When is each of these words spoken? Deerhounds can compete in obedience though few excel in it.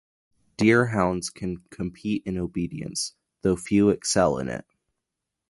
Deerhounds 0.57 1.31
can 1.31 1.57
compete 1.69 2.23
in 2.25 2.39
obedience 2.39 3.13
though 3.43 3.55
few 3.55 3.89
excel 3.89 4.39
in 4.39 4.49
it. 4.49 4.65